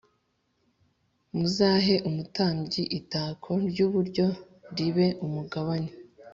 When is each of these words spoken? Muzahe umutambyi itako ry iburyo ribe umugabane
Muzahe 1.37 1.95
umutambyi 2.09 2.83
itako 2.99 3.51
ry 3.69 3.77
iburyo 3.85 4.27
ribe 4.77 5.07
umugabane 5.25 5.89